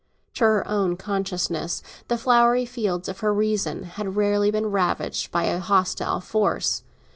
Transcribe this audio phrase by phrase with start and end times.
[0.33, 5.43] To her own consciousness, the flowery fields of her reason had rarely been ravaged by
[5.43, 6.81] a hostile force.